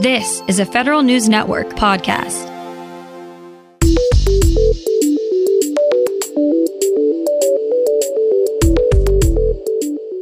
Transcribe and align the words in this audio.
This 0.00 0.42
is 0.48 0.58
a 0.60 0.64
Federal 0.64 1.02
News 1.02 1.28
Network 1.28 1.68
podcast. 1.74 2.48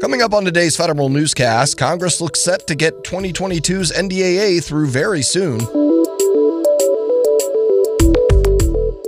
Coming 0.00 0.20
up 0.20 0.34
on 0.34 0.44
today's 0.44 0.76
Federal 0.76 1.10
Newscast, 1.10 1.78
Congress 1.78 2.20
looks 2.20 2.40
set 2.40 2.66
to 2.66 2.74
get 2.74 3.04
2022's 3.04 3.92
NDAA 3.92 4.64
through 4.64 4.88
very 4.88 5.22
soon. 5.22 5.58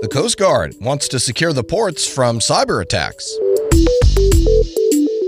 The 0.00 0.08
Coast 0.12 0.38
Guard 0.38 0.76
wants 0.80 1.08
to 1.08 1.18
secure 1.18 1.52
the 1.52 1.64
ports 1.64 2.06
from 2.06 2.38
cyber 2.38 2.80
attacks. 2.80 3.36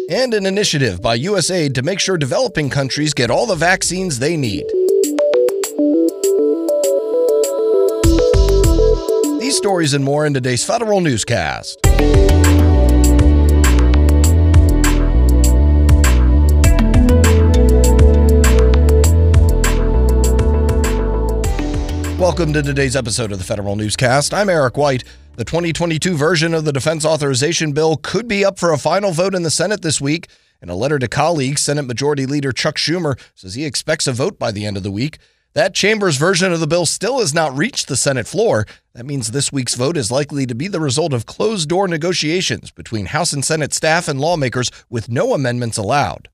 And 0.09 0.35
an 0.35 0.47
initiative 0.47 1.03
by 1.03 1.19
USAID 1.19 1.75
to 1.75 1.83
make 1.83 1.99
sure 1.99 2.17
developing 2.17 2.71
countries 2.71 3.13
get 3.13 3.29
all 3.29 3.47
the 3.47 3.57
vaccines 3.57 4.21
they 4.21 4.37
need. 4.37 4.67
These 9.40 9.57
stories 9.57 9.93
and 9.93 10.04
more 10.04 10.25
in 10.25 10.35
today's 10.35 10.64
Federal 10.64 11.00
Newscast. 11.00 11.80
Welcome 22.18 22.52
to 22.52 22.63
today's 22.63 22.94
episode 22.94 23.32
of 23.32 23.39
the 23.39 23.44
Federal 23.44 23.75
Newscast. 23.75 24.32
I'm 24.32 24.49
Eric 24.49 24.77
White. 24.77 25.02
The 25.35 25.44
2022 25.44 26.14
version 26.16 26.54
of 26.54 26.64
the 26.64 26.72
Defense 26.72 27.04
Authorization 27.04 27.72
Bill 27.72 27.96
could 27.96 28.29
be 28.29 28.44
up 28.44 28.61
for 28.61 28.72
a 28.72 28.79
final 28.79 29.11
vote 29.11 29.35
in 29.35 29.43
the 29.43 29.50
Senate 29.50 29.82
this 29.82 30.00
week. 30.00 30.29
In 30.61 30.68
a 30.68 30.77
letter 30.77 31.00
to 31.00 31.08
colleagues, 31.08 31.63
Senate 31.63 31.82
Majority 31.82 32.27
Leader 32.27 32.52
Chuck 32.52 32.77
Schumer 32.77 33.19
says 33.34 33.55
he 33.55 33.64
expects 33.64 34.06
a 34.06 34.12
vote 34.12 34.39
by 34.39 34.52
the 34.52 34.64
end 34.64 34.77
of 34.77 34.84
the 34.84 34.92
week. 34.92 35.19
That 35.55 35.75
chamber's 35.75 36.17
version 36.17 36.51
of 36.51 36.61
the 36.61 36.67
bill 36.67 36.87
still 36.87 37.20
has 37.20 37.34
not 37.34 37.55
reached 37.55 37.87
the 37.87 37.97
Senate 37.97 38.27
floor. 38.27 38.67
That 38.95 39.05
means 39.05 39.31
this 39.31 39.53
week's 39.53 39.75
vote 39.75 39.98
is 39.98 40.11
likely 40.11 40.47
to 40.47 40.55
be 40.55 40.67
the 40.67 40.81
result 40.81 41.12
of 41.12 41.27
closed 41.27 41.69
door 41.69 41.86
negotiations 41.86 42.70
between 42.70 43.06
House 43.06 43.34
and 43.34 43.44
Senate 43.44 43.75
staff 43.75 44.09
and 44.09 44.19
lawmakers 44.19 44.70
with 44.89 45.11
no 45.11 45.34
amendments 45.34 45.77
allowed. 45.77 46.31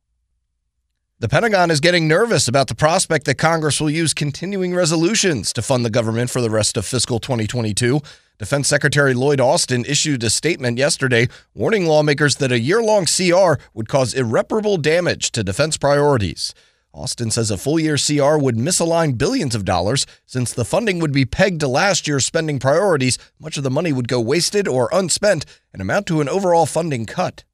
The 1.19 1.29
Pentagon 1.29 1.73
is 1.73 1.81
getting 1.81 2.07
nervous 2.07 2.47
about 2.47 2.69
the 2.69 2.77
prospect 2.77 3.25
that 3.27 3.39
Congress 3.39 3.81
will 3.81 3.91
use 3.91 4.15
continuing 4.15 4.73
resolutions 4.73 5.53
to 5.55 5.63
fund 5.63 5.85
the 5.85 5.91
government 5.91 6.31
for 6.31 6.41
the 6.41 6.51
rest 6.51 6.77
of 6.77 6.87
fiscal 6.87 7.19
2022. 7.19 8.01
Defense 8.39 8.69
Secretary 8.69 9.15
Lloyd 9.15 9.41
Austin 9.41 9.85
issued 9.85 10.23
a 10.23 10.31
statement 10.31 10.79
yesterday 10.79 11.27
warning 11.55 11.87
lawmakers 11.87 12.37
that 12.37 12.53
a 12.53 12.61
year 12.61 12.81
long 12.81 13.05
CR 13.05 13.61
would 13.75 13.89
cause 13.89 14.15
irreparable 14.15 14.77
damage 14.77 15.33
to 15.33 15.43
defense 15.43 15.77
priorities. 15.77 16.55
Austin 16.99 17.31
says 17.31 17.51
a 17.53 17.57
full 17.57 17.79
year 17.79 17.97
CR 17.97 18.37
would 18.37 18.57
misalign 18.57 19.17
billions 19.17 19.55
of 19.55 19.65
dollars 19.65 20.05
since 20.27 20.53
the 20.53 20.65
funding 20.65 20.99
would 20.99 21.13
be 21.13 21.25
pegged 21.25 21.61
to 21.61 21.69
last 21.69 22.09
year's 22.09 22.27
spending 22.27 22.59
priorities. 22.59 23.19
Much 23.39 23.57
of 23.57 23.63
the 23.63 23.71
money 23.71 23.93
would 23.93 24.09
go 24.09 24.21
wasted 24.21 24.67
or 24.67 24.91
unspent 24.93 25.45
and 25.73 25.81
amount 25.81 26.07
to 26.09 26.21
an 26.21 26.29
overall 26.29 26.67
funding 26.67 27.07
cut. 27.07 27.45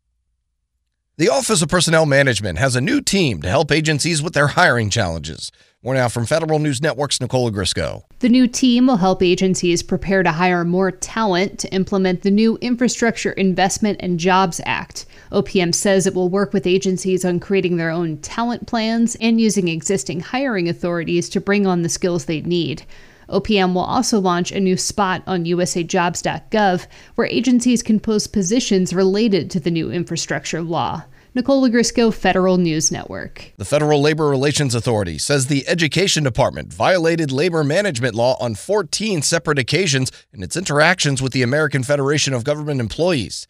The 1.18 1.28
Office 1.28 1.60
of 1.60 1.68
Personnel 1.68 2.06
Management 2.06 2.58
has 2.58 2.74
a 2.74 2.80
new 2.80 3.02
team 3.02 3.42
to 3.42 3.48
help 3.50 3.70
agencies 3.70 4.22
with 4.22 4.32
their 4.32 4.48
hiring 4.48 4.88
challenges. 4.88 5.52
More 5.82 5.94
now 5.94 6.08
from 6.08 6.24
Federal 6.24 6.58
News 6.58 6.80
Network's 6.80 7.20
Nicole 7.20 7.50
Ogrysko. 7.50 8.02
The 8.24 8.30
new 8.30 8.46
team 8.46 8.86
will 8.86 8.96
help 8.96 9.22
agencies 9.22 9.82
prepare 9.82 10.22
to 10.22 10.32
hire 10.32 10.64
more 10.64 10.90
talent 10.90 11.58
to 11.58 11.74
implement 11.74 12.22
the 12.22 12.30
new 12.30 12.56
Infrastructure 12.62 13.32
Investment 13.32 13.98
and 14.00 14.18
Jobs 14.18 14.62
Act. 14.64 15.04
OPM 15.30 15.74
says 15.74 16.06
it 16.06 16.14
will 16.14 16.30
work 16.30 16.54
with 16.54 16.66
agencies 16.66 17.26
on 17.26 17.38
creating 17.38 17.76
their 17.76 17.90
own 17.90 18.16
talent 18.16 18.66
plans 18.66 19.14
and 19.16 19.42
using 19.42 19.68
existing 19.68 20.20
hiring 20.20 20.70
authorities 20.70 21.28
to 21.28 21.38
bring 21.38 21.66
on 21.66 21.82
the 21.82 21.90
skills 21.90 22.24
they 22.24 22.40
need. 22.40 22.84
OPM 23.28 23.74
will 23.74 23.82
also 23.82 24.18
launch 24.18 24.50
a 24.50 24.58
new 24.58 24.78
spot 24.78 25.22
on 25.26 25.44
usajobs.gov 25.44 26.86
where 27.16 27.26
agencies 27.26 27.82
can 27.82 28.00
post 28.00 28.32
positions 28.32 28.94
related 28.94 29.50
to 29.50 29.60
the 29.60 29.70
new 29.70 29.90
infrastructure 29.90 30.62
law. 30.62 31.02
Nicole 31.36 31.68
Ogrysko, 31.68 32.14
Federal 32.14 32.58
News 32.58 32.92
Network. 32.92 33.54
The 33.56 33.64
Federal 33.64 34.00
Labor 34.00 34.28
Relations 34.28 34.72
Authority 34.72 35.18
says 35.18 35.48
the 35.48 35.66
Education 35.66 36.22
Department 36.22 36.72
violated 36.72 37.32
labor 37.32 37.64
management 37.64 38.14
law 38.14 38.36
on 38.40 38.54
14 38.54 39.20
separate 39.20 39.58
occasions 39.58 40.12
in 40.32 40.44
its 40.44 40.56
interactions 40.56 41.20
with 41.20 41.32
the 41.32 41.42
American 41.42 41.82
Federation 41.82 42.34
of 42.34 42.44
Government 42.44 42.80
Employees. 42.80 43.48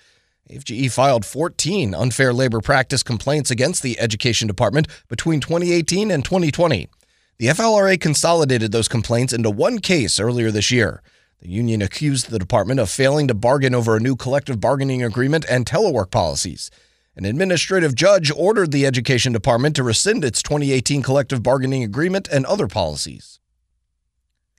AFGE 0.50 0.90
filed 0.90 1.26
14 1.26 1.94
unfair 1.94 2.32
labor 2.32 2.62
practice 2.62 3.02
complaints 3.02 3.50
against 3.50 3.82
the 3.82 4.00
Education 4.00 4.48
Department 4.48 4.88
between 5.08 5.40
2018 5.40 6.10
and 6.10 6.24
2020. 6.24 6.88
The 7.36 7.46
FLRA 7.48 8.00
consolidated 8.00 8.72
those 8.72 8.88
complaints 8.88 9.34
into 9.34 9.50
one 9.50 9.78
case 9.78 10.18
earlier 10.18 10.50
this 10.50 10.70
year. 10.70 11.02
The 11.42 11.50
union 11.50 11.82
accused 11.82 12.30
the 12.30 12.38
department 12.38 12.80
of 12.80 12.88
failing 12.88 13.28
to 13.28 13.34
bargain 13.34 13.74
over 13.74 13.94
a 13.94 14.00
new 14.00 14.16
collective 14.16 14.58
bargaining 14.58 15.02
agreement 15.02 15.44
and 15.50 15.66
telework 15.66 16.10
policies. 16.10 16.70
An 17.16 17.24
administrative 17.24 17.94
judge 17.94 18.32
ordered 18.36 18.72
the 18.72 18.84
Education 18.84 19.32
Department 19.32 19.76
to 19.76 19.84
rescind 19.84 20.24
its 20.24 20.42
2018 20.42 21.00
collective 21.00 21.44
bargaining 21.44 21.84
agreement 21.84 22.26
and 22.26 22.44
other 22.44 22.66
policies. 22.66 23.38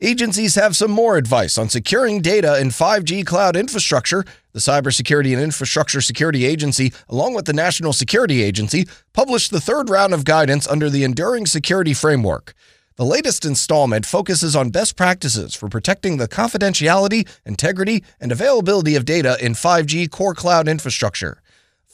Agencies 0.01 0.55
have 0.55 0.75
some 0.75 0.91
more 0.91 1.17
advice 1.17 1.57
on 1.57 1.67
securing 1.67 2.21
data 2.21 2.59
in 2.59 2.69
5G 2.69 3.25
cloud 3.25 3.57
infrastructure. 3.57 4.23
The 4.53 4.59
Cybersecurity 4.59 5.33
and 5.33 5.41
Infrastructure 5.41 5.99
Security 5.99 6.45
Agency, 6.45 6.93
along 7.09 7.33
with 7.33 7.45
the 7.45 7.53
National 7.53 7.91
Security 7.91 8.41
Agency, 8.41 8.87
published 9.11 9.51
the 9.51 9.61
third 9.61 9.89
round 9.89 10.13
of 10.13 10.23
guidance 10.23 10.65
under 10.65 10.89
the 10.89 11.03
Enduring 11.03 11.45
Security 11.45 11.93
Framework. 11.93 12.53
The 12.95 13.05
latest 13.05 13.43
installment 13.43 14.05
focuses 14.05 14.55
on 14.55 14.69
best 14.69 14.95
practices 14.95 15.55
for 15.55 15.67
protecting 15.67 16.15
the 16.15 16.29
confidentiality, 16.29 17.27
integrity, 17.45 18.03
and 18.21 18.31
availability 18.31 18.95
of 18.95 19.03
data 19.03 19.37
in 19.41 19.53
5G 19.53 20.09
core 20.09 20.33
cloud 20.33 20.69
infrastructure. 20.69 21.41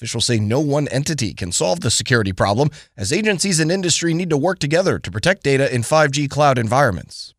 Officials 0.01 0.25
say 0.25 0.39
no 0.39 0.59
one 0.59 0.88
entity 0.88 1.31
can 1.31 1.51
solve 1.51 1.81
the 1.81 1.91
security 1.91 2.34
problem, 2.34 2.72
as 2.97 3.13
agencies 3.13 3.59
and 3.59 3.72
industry 3.72 4.16
need 4.16 4.31
to 4.31 4.38
work 4.38 4.57
together 4.57 4.97
to 4.97 5.12
protect 5.12 5.44
data 5.44 5.72
in 5.72 5.84
5G 5.84 6.28
cloud 6.28 6.57
environments. 6.57 7.35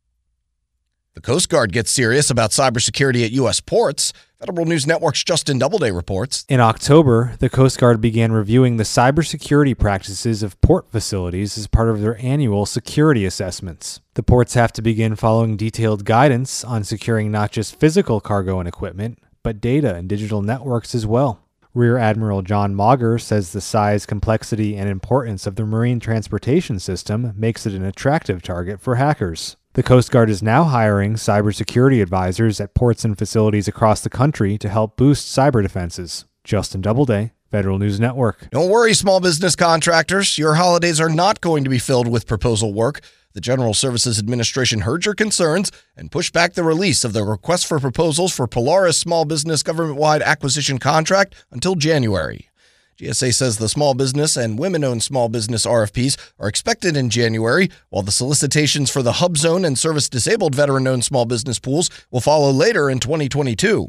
The 1.14 1.20
Coast 1.20 1.48
Guard 1.48 1.72
gets 1.72 1.90
serious 1.90 2.30
about 2.30 2.52
cybersecurity 2.52 3.24
at 3.24 3.32
U.S. 3.32 3.58
ports. 3.58 4.12
Federal 4.38 4.64
News 4.64 4.86
Network's 4.86 5.24
Justin 5.24 5.58
Doubleday 5.58 5.90
reports. 5.90 6.44
In 6.48 6.60
October, 6.60 7.34
the 7.40 7.50
Coast 7.50 7.80
Guard 7.80 8.00
began 8.00 8.30
reviewing 8.30 8.76
the 8.76 8.84
cybersecurity 8.84 9.76
practices 9.76 10.44
of 10.44 10.60
port 10.60 10.88
facilities 10.92 11.58
as 11.58 11.66
part 11.66 11.88
of 11.88 12.00
their 12.00 12.16
annual 12.24 12.64
security 12.64 13.24
assessments. 13.24 14.00
The 14.14 14.22
ports 14.22 14.54
have 14.54 14.72
to 14.74 14.82
begin 14.82 15.16
following 15.16 15.56
detailed 15.56 16.04
guidance 16.04 16.62
on 16.62 16.84
securing 16.84 17.32
not 17.32 17.50
just 17.50 17.80
physical 17.80 18.20
cargo 18.20 18.60
and 18.60 18.68
equipment, 18.68 19.18
but 19.42 19.60
data 19.60 19.96
and 19.96 20.08
digital 20.08 20.42
networks 20.42 20.94
as 20.94 21.04
well. 21.04 21.41
Rear 21.74 21.96
Admiral 21.96 22.42
John 22.42 22.74
Mauger 22.74 23.18
says 23.18 23.52
the 23.52 23.60
size, 23.62 24.04
complexity, 24.04 24.76
and 24.76 24.90
importance 24.90 25.46
of 25.46 25.56
the 25.56 25.64
marine 25.64 26.00
transportation 26.00 26.78
system 26.78 27.32
makes 27.34 27.64
it 27.64 27.72
an 27.72 27.82
attractive 27.82 28.42
target 28.42 28.78
for 28.78 28.96
hackers. 28.96 29.56
The 29.72 29.82
Coast 29.82 30.10
Guard 30.10 30.28
is 30.28 30.42
now 30.42 30.64
hiring 30.64 31.14
cybersecurity 31.14 32.02
advisors 32.02 32.60
at 32.60 32.74
ports 32.74 33.06
and 33.06 33.16
facilities 33.16 33.68
across 33.68 34.02
the 34.02 34.10
country 34.10 34.58
to 34.58 34.68
help 34.68 34.98
boost 34.98 35.34
cyber 35.34 35.62
defenses. 35.62 36.26
Justin 36.44 36.82
Doubleday, 36.82 37.32
Federal 37.50 37.78
News 37.78 37.98
Network. 37.98 38.50
Don't 38.50 38.68
worry, 38.68 38.92
small 38.92 39.20
business 39.20 39.56
contractors. 39.56 40.36
Your 40.36 40.56
holidays 40.56 41.00
are 41.00 41.08
not 41.08 41.40
going 41.40 41.64
to 41.64 41.70
be 41.70 41.78
filled 41.78 42.06
with 42.06 42.26
proposal 42.26 42.74
work. 42.74 43.00
The 43.34 43.40
General 43.40 43.72
Services 43.72 44.18
Administration 44.18 44.80
heard 44.80 45.06
your 45.06 45.14
concerns 45.14 45.72
and 45.96 46.10
pushed 46.10 46.34
back 46.34 46.52
the 46.52 46.62
release 46.62 47.02
of 47.02 47.14
the 47.14 47.24
request 47.24 47.66
for 47.66 47.80
proposals 47.80 48.34
for 48.34 48.46
Polaris 48.46 48.98
Small 48.98 49.24
Business 49.24 49.62
Government 49.62 49.98
wide 49.98 50.20
Acquisition 50.20 50.78
Contract 50.78 51.34
until 51.50 51.74
January. 51.74 52.50
GSA 52.98 53.32
says 53.32 53.56
the 53.56 53.70
small 53.70 53.94
business 53.94 54.36
and 54.36 54.58
women 54.58 54.84
owned 54.84 55.02
small 55.02 55.30
business 55.30 55.64
RFPs 55.64 56.18
are 56.38 56.46
expected 56.46 56.94
in 56.94 57.08
January, 57.08 57.70
while 57.88 58.02
the 58.02 58.12
solicitations 58.12 58.90
for 58.90 59.02
the 59.02 59.12
Hub 59.14 59.38
Zone 59.38 59.64
and 59.64 59.78
Service 59.78 60.10
Disabled 60.10 60.54
veteran 60.54 60.86
owned 60.86 61.04
small 61.04 61.24
business 61.24 61.58
pools 61.58 61.88
will 62.10 62.20
follow 62.20 62.50
later 62.50 62.90
in 62.90 62.98
2022. 62.98 63.88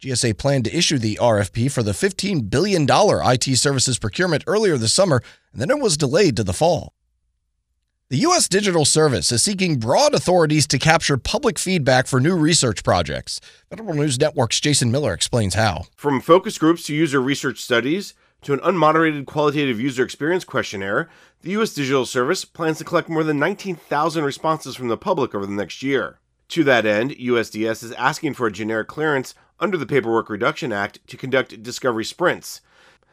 GSA 0.00 0.38
planned 0.38 0.66
to 0.66 0.76
issue 0.76 0.98
the 0.98 1.18
RFP 1.20 1.72
for 1.72 1.82
the 1.82 1.90
$15 1.90 2.48
billion 2.48 2.86
IT 2.88 3.58
services 3.58 3.98
procurement 3.98 4.44
earlier 4.46 4.76
this 4.76 4.94
summer, 4.94 5.22
and 5.52 5.60
then 5.60 5.70
it 5.70 5.80
was 5.80 5.96
delayed 5.96 6.36
to 6.36 6.44
the 6.44 6.52
fall. 6.52 6.92
The 8.08 8.18
U.S. 8.18 8.48
Digital 8.48 8.84
Service 8.84 9.32
is 9.32 9.42
seeking 9.42 9.80
broad 9.80 10.14
authorities 10.14 10.68
to 10.68 10.78
capture 10.78 11.16
public 11.16 11.58
feedback 11.58 12.06
for 12.06 12.20
new 12.20 12.36
research 12.36 12.84
projects. 12.84 13.40
Federal 13.68 13.94
News 13.94 14.16
Network's 14.16 14.60
Jason 14.60 14.92
Miller 14.92 15.12
explains 15.12 15.54
how. 15.54 15.86
From 15.96 16.20
focus 16.20 16.56
groups 16.56 16.84
to 16.84 16.94
user 16.94 17.20
research 17.20 17.58
studies, 17.58 18.14
to 18.42 18.52
an 18.52 18.60
unmoderated 18.60 19.26
qualitative 19.26 19.80
user 19.80 20.04
experience 20.04 20.44
questionnaire, 20.44 21.08
the 21.42 21.50
U.S. 21.50 21.74
Digital 21.74 22.06
Service 22.06 22.44
plans 22.44 22.78
to 22.78 22.84
collect 22.84 23.08
more 23.08 23.24
than 23.24 23.40
19,000 23.40 24.22
responses 24.22 24.76
from 24.76 24.86
the 24.86 24.96
public 24.96 25.34
over 25.34 25.44
the 25.44 25.50
next 25.50 25.82
year. 25.82 26.20
To 26.50 26.62
that 26.62 26.86
end, 26.86 27.10
USDS 27.10 27.82
is 27.82 27.90
asking 27.94 28.34
for 28.34 28.46
a 28.46 28.52
generic 28.52 28.86
clearance 28.86 29.34
under 29.58 29.76
the 29.76 29.84
Paperwork 29.84 30.30
Reduction 30.30 30.72
Act 30.72 31.04
to 31.08 31.16
conduct 31.16 31.60
discovery 31.60 32.04
sprints. 32.04 32.60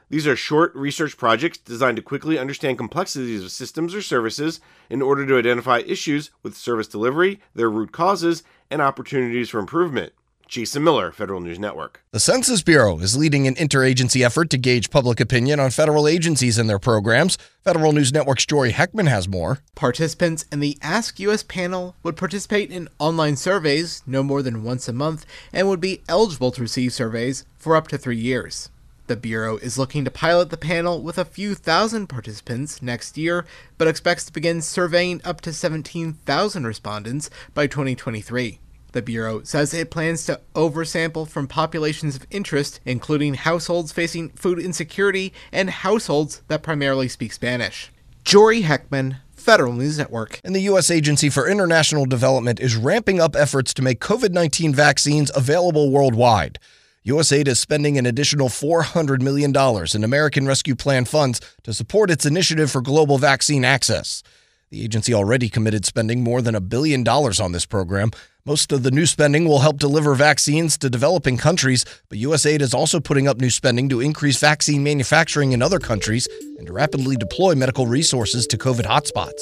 These 0.09 0.27
are 0.27 0.35
short 0.35 0.75
research 0.75 1.17
projects 1.17 1.57
designed 1.57 1.97
to 1.97 2.03
quickly 2.03 2.37
understand 2.37 2.77
complexities 2.77 3.43
of 3.43 3.51
systems 3.51 3.95
or 3.95 4.01
services 4.01 4.59
in 4.89 5.01
order 5.01 5.25
to 5.25 5.37
identify 5.37 5.79
issues 5.79 6.31
with 6.43 6.57
service 6.57 6.87
delivery, 6.87 7.41
their 7.55 7.69
root 7.69 7.91
causes, 7.91 8.43
and 8.69 8.81
opportunities 8.81 9.49
for 9.49 9.59
improvement. 9.59 10.13
Jason 10.53 10.83
Miller, 10.83 11.11
Federal 11.11 11.39
News 11.39 11.57
Network. 11.57 12.03
The 12.11 12.19
Census 12.19 12.61
Bureau 12.61 12.99
is 12.99 13.17
leading 13.17 13.47
an 13.47 13.55
interagency 13.55 14.23
effort 14.23 14.51
to 14.51 14.57
gauge 14.59 14.91
public 14.91 15.19
opinion 15.19 15.59
on 15.59 15.71
federal 15.71 16.07
agencies 16.07 16.59
and 16.59 16.69
their 16.69 16.77
programs. 16.77 17.39
Federal 17.63 17.91
News 17.91 18.13
Network's 18.13 18.45
Jory 18.45 18.71
Heckman 18.71 19.07
has 19.07 19.27
more. 19.27 19.61
Participants 19.73 20.45
in 20.51 20.59
the 20.59 20.77
Ask 20.79 21.19
US 21.21 21.41
panel 21.41 21.95
would 22.03 22.15
participate 22.15 22.69
in 22.69 22.87
online 22.99 23.35
surveys 23.35 24.03
no 24.05 24.21
more 24.21 24.43
than 24.43 24.63
once 24.63 24.87
a 24.87 24.93
month 24.93 25.25
and 25.51 25.67
would 25.67 25.81
be 25.81 26.03
eligible 26.07 26.51
to 26.51 26.61
receive 26.61 26.93
surveys 26.93 27.45
for 27.57 27.75
up 27.75 27.87
to 27.87 27.97
three 27.97 28.17
years. 28.17 28.69
The 29.07 29.17
Bureau 29.17 29.57
is 29.57 29.77
looking 29.77 30.05
to 30.05 30.11
pilot 30.11 30.49
the 30.49 30.55
panel 30.55 31.01
with 31.01 31.17
a 31.17 31.25
few 31.25 31.55
thousand 31.55 32.07
participants 32.07 32.81
next 32.81 33.17
year, 33.17 33.45
but 33.77 33.87
expects 33.87 34.23
to 34.25 34.31
begin 34.31 34.61
surveying 34.61 35.19
up 35.25 35.41
to 35.41 35.51
17,000 35.51 36.65
respondents 36.65 37.29
by 37.53 37.67
2023. 37.67 38.59
The 38.93 39.01
Bureau 39.01 39.43
says 39.43 39.73
it 39.73 39.91
plans 39.91 40.25
to 40.27 40.39
oversample 40.55 41.27
from 41.27 41.47
populations 41.47 42.15
of 42.15 42.25
interest, 42.31 42.79
including 42.85 43.33
households 43.33 43.91
facing 43.91 44.29
food 44.29 44.57
insecurity 44.57 45.33
and 45.51 45.69
households 45.69 46.41
that 46.47 46.63
primarily 46.63 47.09
speak 47.09 47.33
Spanish. 47.33 47.91
Jory 48.23 48.61
Heckman, 48.61 49.17
Federal 49.35 49.73
News 49.73 49.97
Network. 49.97 50.39
And 50.45 50.55
the 50.55 50.61
U.S. 50.61 50.89
Agency 50.89 51.29
for 51.29 51.49
International 51.49 52.05
Development 52.05 52.57
is 52.57 52.77
ramping 52.77 53.19
up 53.19 53.35
efforts 53.35 53.73
to 53.73 53.81
make 53.81 53.99
COVID 53.99 54.31
19 54.31 54.73
vaccines 54.73 55.29
available 55.35 55.91
worldwide. 55.91 56.57
USAID 57.05 57.49
is 57.49 57.59
spending 57.59 57.97
an 57.97 58.05
additional 58.05 58.47
$400 58.47 59.21
million 59.21 59.53
in 59.93 60.03
American 60.05 60.47
Rescue 60.47 60.73
Plan 60.73 61.03
funds 61.03 61.41
to 61.63 61.73
support 61.73 62.09
its 62.09 62.25
initiative 62.25 62.71
for 62.71 62.79
global 62.79 63.17
vaccine 63.17 63.65
access. 63.65 64.23
The 64.69 64.85
agency 64.85 65.13
already 65.13 65.49
committed 65.49 65.85
spending 65.85 66.23
more 66.23 66.41
than 66.41 66.55
a 66.55 66.61
billion 66.61 67.03
dollars 67.03 67.41
on 67.41 67.51
this 67.51 67.65
program. 67.65 68.11
Most 68.45 68.71
of 68.71 68.83
the 68.83 68.91
new 68.91 69.05
spending 69.05 69.45
will 69.45 69.59
help 69.59 69.79
deliver 69.79 70.15
vaccines 70.15 70.77
to 70.77 70.89
developing 70.89 71.35
countries, 71.35 71.83
but 72.07 72.19
USAID 72.19 72.61
is 72.61 72.73
also 72.73 73.01
putting 73.01 73.27
up 73.27 73.37
new 73.37 73.49
spending 73.49 73.89
to 73.89 73.99
increase 73.99 74.39
vaccine 74.39 74.81
manufacturing 74.81 75.51
in 75.51 75.61
other 75.61 75.79
countries 75.79 76.29
and 76.57 76.67
to 76.67 76.73
rapidly 76.73 77.17
deploy 77.17 77.53
medical 77.53 77.85
resources 77.85 78.47
to 78.47 78.57
COVID 78.57 78.85
hotspots. 78.85 79.41